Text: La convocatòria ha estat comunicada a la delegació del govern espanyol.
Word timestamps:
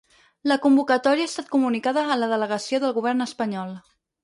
La 0.51 0.55
convocatòria 0.63 1.27
ha 1.27 1.31
estat 1.33 1.51
comunicada 1.57 2.07
a 2.15 2.19
la 2.23 2.31
delegació 2.33 2.83
del 2.87 2.99
govern 2.99 3.29
espanyol. 3.31 3.79